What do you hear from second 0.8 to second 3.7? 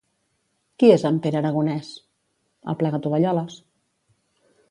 Qui és en Pere Aragonès?